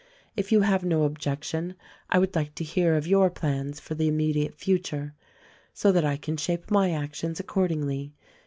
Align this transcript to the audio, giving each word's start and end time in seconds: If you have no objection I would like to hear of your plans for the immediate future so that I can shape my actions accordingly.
If 0.35 0.51
you 0.51 0.61
have 0.61 0.83
no 0.83 1.03
objection 1.03 1.75
I 2.09 2.17
would 2.17 2.35
like 2.35 2.55
to 2.55 2.63
hear 2.63 2.95
of 2.95 3.05
your 3.05 3.29
plans 3.29 3.79
for 3.79 3.93
the 3.93 4.07
immediate 4.07 4.55
future 4.55 5.13
so 5.75 5.91
that 5.91 6.03
I 6.03 6.17
can 6.17 6.37
shape 6.37 6.71
my 6.71 6.89
actions 6.89 7.39
accordingly. 7.39 8.11